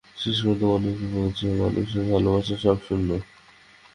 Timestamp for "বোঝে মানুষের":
1.13-2.03